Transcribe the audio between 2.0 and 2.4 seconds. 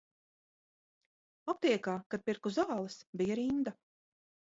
kad